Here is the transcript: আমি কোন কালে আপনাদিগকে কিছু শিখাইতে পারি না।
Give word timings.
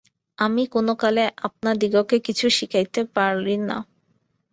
আমি 0.37 0.63
কোন 0.73 0.87
কালে 1.01 1.23
আপনাদিগকে 1.47 2.17
কিছু 2.27 2.45
শিখাইতে 2.57 3.01
পারি 3.15 3.55
না। 3.69 3.77